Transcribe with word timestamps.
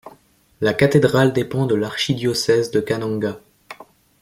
La 0.61 0.73
cathédrale 0.73 1.31
dépend 1.31 1.67
de 1.67 1.75
l'archidiocèse 1.75 2.71
de 2.71 2.79
Kananga. 2.79 3.39